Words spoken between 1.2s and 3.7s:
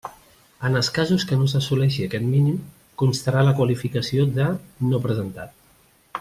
que no s'assoleixi aquest mínim, constarà la